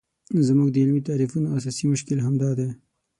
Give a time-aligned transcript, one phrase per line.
[0.47, 2.69] زموږ د علمي تعریفونو اساسي مشکل همدا دی.